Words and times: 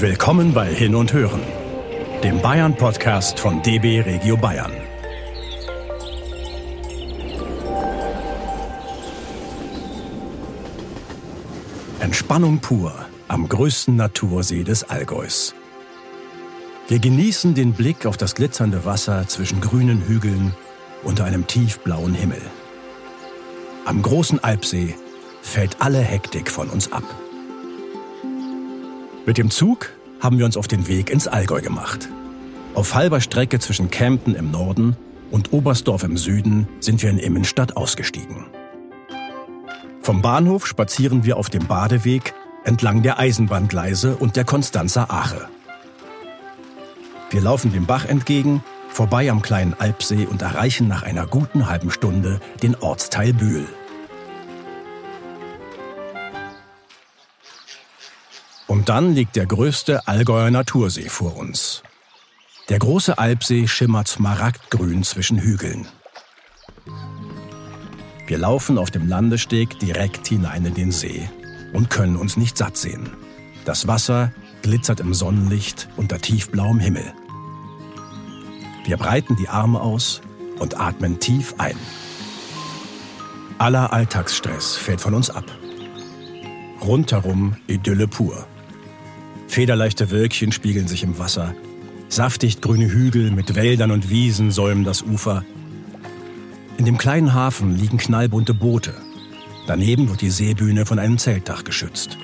Willkommen 0.00 0.54
bei 0.54 0.72
Hin 0.72 0.94
und 0.94 1.12
Hören, 1.12 1.40
dem 2.22 2.40
Bayern-Podcast 2.40 3.40
von 3.40 3.60
DB 3.64 4.00
Regio 4.00 4.36
Bayern. 4.36 4.70
Entspannung 11.98 12.60
pur 12.60 12.94
am 13.26 13.48
größten 13.48 13.96
Natursee 13.96 14.62
des 14.62 14.84
Allgäus. 14.84 15.56
Wir 16.86 17.00
genießen 17.00 17.54
den 17.54 17.72
Blick 17.72 18.06
auf 18.06 18.16
das 18.16 18.36
glitzernde 18.36 18.84
Wasser 18.84 19.26
zwischen 19.26 19.60
grünen 19.60 20.06
Hügeln 20.06 20.54
unter 21.02 21.24
einem 21.24 21.48
tiefblauen 21.48 22.14
Himmel. 22.14 22.42
Am 23.84 24.00
großen 24.02 24.44
Alpsee 24.44 24.94
fällt 25.42 25.82
alle 25.82 25.98
Hektik 26.02 26.52
von 26.52 26.68
uns 26.68 26.92
ab. 26.92 27.02
Mit 29.28 29.36
dem 29.36 29.50
Zug 29.50 29.90
haben 30.20 30.38
wir 30.38 30.46
uns 30.46 30.56
auf 30.56 30.68
den 30.68 30.88
Weg 30.88 31.10
ins 31.10 31.28
Allgäu 31.28 31.60
gemacht. 31.60 32.08
Auf 32.74 32.94
halber 32.94 33.20
Strecke 33.20 33.58
zwischen 33.58 33.90
Kempten 33.90 34.34
im 34.34 34.50
Norden 34.50 34.96
und 35.30 35.52
Oberstdorf 35.52 36.02
im 36.02 36.16
Süden 36.16 36.66
sind 36.80 37.02
wir 37.02 37.10
in 37.10 37.18
Immenstadt 37.18 37.76
ausgestiegen. 37.76 38.46
Vom 40.00 40.22
Bahnhof 40.22 40.66
spazieren 40.66 41.26
wir 41.26 41.36
auf 41.36 41.50
dem 41.50 41.66
Badeweg 41.66 42.32
entlang 42.64 43.02
der 43.02 43.18
Eisenbahngleise 43.18 44.16
und 44.16 44.34
der 44.34 44.46
Konstanzer 44.46 45.12
Ache. 45.12 45.50
Wir 47.28 47.42
laufen 47.42 47.70
dem 47.70 47.84
Bach 47.84 48.06
entgegen, 48.06 48.64
vorbei 48.88 49.30
am 49.30 49.42
kleinen 49.42 49.74
Alpsee 49.74 50.24
und 50.24 50.40
erreichen 50.40 50.88
nach 50.88 51.02
einer 51.02 51.26
guten 51.26 51.68
halben 51.68 51.90
Stunde 51.90 52.40
den 52.62 52.76
Ortsteil 52.76 53.34
Bühl. 53.34 53.66
Und 58.68 58.90
dann 58.90 59.14
liegt 59.14 59.34
der 59.34 59.46
größte 59.46 60.06
Allgäuer 60.06 60.50
Natursee 60.50 61.08
vor 61.08 61.36
uns. 61.36 61.82
Der 62.68 62.78
große 62.78 63.18
Alpsee 63.18 63.66
schimmert 63.66 64.08
smaragdgrün 64.08 65.02
zwischen 65.02 65.38
Hügeln. 65.38 65.88
Wir 68.26 68.36
laufen 68.36 68.76
auf 68.76 68.90
dem 68.90 69.08
Landesteg 69.08 69.78
direkt 69.78 70.28
hinein 70.28 70.66
in 70.66 70.74
den 70.74 70.92
See 70.92 71.30
und 71.72 71.88
können 71.88 72.16
uns 72.16 72.36
nicht 72.36 72.58
satt 72.58 72.76
sehen. 72.76 73.08
Das 73.64 73.86
Wasser 73.86 74.32
glitzert 74.60 75.00
im 75.00 75.14
Sonnenlicht 75.14 75.88
unter 75.96 76.18
tiefblauem 76.18 76.78
Himmel. 76.78 77.14
Wir 78.84 78.98
breiten 78.98 79.36
die 79.36 79.48
Arme 79.48 79.80
aus 79.80 80.20
und 80.58 80.78
atmen 80.78 81.20
tief 81.20 81.54
ein. 81.56 81.76
Aller 83.56 83.94
Alltagsstress 83.94 84.76
fällt 84.76 85.00
von 85.00 85.14
uns 85.14 85.30
ab. 85.30 85.44
Rundherum 86.82 87.56
Idylle 87.66 88.08
pur. 88.08 88.46
Federleichte 89.48 90.10
Wölkchen 90.10 90.52
spiegeln 90.52 90.86
sich 90.86 91.02
im 91.02 91.18
Wasser. 91.18 91.54
Saftig 92.08 92.60
grüne 92.60 92.90
Hügel 92.90 93.30
mit 93.30 93.54
Wäldern 93.54 93.90
und 93.90 94.10
Wiesen 94.10 94.50
säumen 94.50 94.84
das 94.84 95.02
Ufer. 95.02 95.44
In 96.76 96.84
dem 96.84 96.96
kleinen 96.96 97.34
Hafen 97.34 97.76
liegen 97.76 97.98
knallbunte 97.98 98.54
Boote. 98.54 98.94
Daneben 99.66 100.08
wird 100.08 100.20
die 100.20 100.30
Seebühne 100.30 100.86
von 100.86 100.98
einem 100.98 101.18
Zeltdach 101.18 101.64
geschützt. 101.64 102.16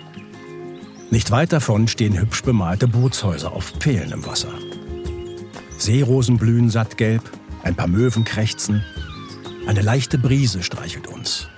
Nicht 1.11 1.31
weit 1.31 1.53
davon 1.53 1.89
stehen 1.89 2.19
hübsch 2.19 2.43
bemalte 2.43 2.89
Bootshäuser 2.89 3.53
auf 3.53 3.73
Pfählen 3.79 4.13
im 4.13 4.25
Wasser. 4.27 4.53
Seerosen 5.77 6.39
blühen 6.39 6.71
sattgelb, 6.71 7.23
ein 7.63 7.75
paar 7.75 7.89
Möwen 7.89 8.25
krächzen. 8.25 8.85
Eine 9.67 9.83
leichte 9.83 10.19
Brise 10.19 10.63
streichelt 10.63 11.07
uns. 11.07 11.49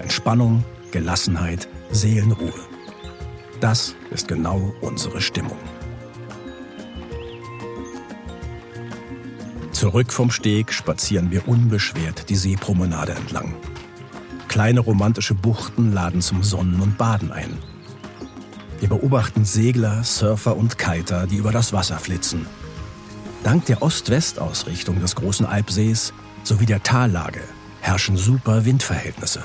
Entspannung, 0.00 0.64
Gelassenheit, 0.90 1.68
Seelenruhe. 1.90 2.75
Das 3.60 3.94
ist 4.10 4.28
genau 4.28 4.74
unsere 4.80 5.20
Stimmung. 5.20 5.58
Zurück 9.72 10.12
vom 10.12 10.30
Steg 10.30 10.72
spazieren 10.72 11.30
wir 11.30 11.48
unbeschwert 11.48 12.28
die 12.28 12.36
Seepromenade 12.36 13.12
entlang. 13.12 13.54
Kleine 14.48 14.80
romantische 14.80 15.34
Buchten 15.34 15.92
laden 15.92 16.22
zum 16.22 16.42
Sonnen 16.42 16.80
und 16.80 16.96
Baden 16.96 17.30
ein. 17.30 17.58
Wir 18.80 18.88
beobachten 18.88 19.44
Segler, 19.44 20.02
Surfer 20.04 20.56
und 20.56 20.78
Kiter, 20.78 21.26
die 21.26 21.36
über 21.36 21.52
das 21.52 21.72
Wasser 21.72 21.98
flitzen. 21.98 22.46
Dank 23.42 23.66
der 23.66 23.82
Ost-West-Ausrichtung 23.82 25.00
des 25.00 25.14
großen 25.14 25.46
Alpsees 25.46 26.12
sowie 26.42 26.66
der 26.66 26.82
Tallage 26.82 27.42
herrschen 27.80 28.16
super 28.16 28.64
Windverhältnisse. 28.64 29.42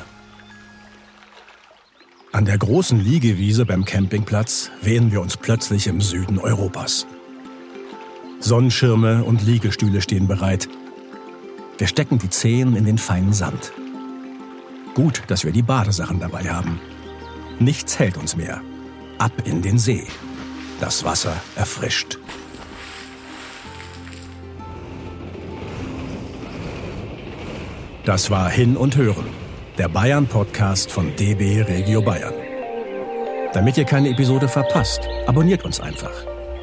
An 2.33 2.45
der 2.45 2.57
großen 2.57 2.97
Liegewiese 2.97 3.65
beim 3.65 3.83
Campingplatz 3.83 4.71
wähnen 4.81 5.11
wir 5.11 5.19
uns 5.19 5.35
plötzlich 5.35 5.87
im 5.87 5.99
Süden 5.99 6.39
Europas. 6.39 7.05
Sonnenschirme 8.39 9.25
und 9.25 9.45
Liegestühle 9.45 10.01
stehen 10.01 10.27
bereit. 10.27 10.69
Wir 11.77 11.87
stecken 11.87 12.19
die 12.19 12.29
Zehen 12.29 12.77
in 12.77 12.85
den 12.85 12.97
feinen 12.97 13.33
Sand. 13.33 13.73
Gut, 14.93 15.23
dass 15.27 15.43
wir 15.43 15.51
die 15.51 15.61
Badesachen 15.61 16.21
dabei 16.21 16.49
haben. 16.49 16.79
Nichts 17.59 17.99
hält 17.99 18.15
uns 18.15 18.37
mehr. 18.37 18.61
Ab 19.17 19.33
in 19.43 19.61
den 19.61 19.77
See. 19.77 20.07
Das 20.79 21.03
Wasser 21.03 21.35
erfrischt. 21.57 22.17
Das 28.05 28.31
war 28.31 28.49
Hin 28.49 28.77
und 28.77 28.95
Hören 28.95 29.40
der 29.81 29.89
Bayern-Podcast 29.89 30.91
von 30.91 31.15
DB 31.15 31.59
Regio 31.63 32.03
Bayern. 32.03 32.35
Damit 33.51 33.79
ihr 33.79 33.83
keine 33.83 34.09
Episode 34.09 34.47
verpasst, 34.47 35.09
abonniert 35.25 35.65
uns 35.65 35.79
einfach. 35.79 36.13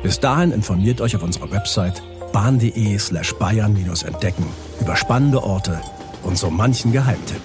Bis 0.05 0.21
dahin 0.21 0.53
informiert 0.53 1.01
euch 1.01 1.17
auf 1.17 1.25
unserer 1.25 1.51
Website 1.51 2.01
bahn.de 2.33 2.97
slash 2.97 3.34
bayern-entdecken 3.34 4.47
über 4.81 4.95
spannende 4.95 5.43
Orte 5.43 5.81
und 6.23 6.39
so 6.39 6.49
manchen 6.49 6.93
Geheimtipp. 6.93 7.43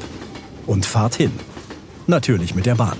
Und 0.67 0.85
fahrt 0.85 1.15
hin. 1.15 1.31
Natürlich 2.05 2.53
mit 2.53 2.67
der 2.67 2.75
Bahn. 2.75 2.99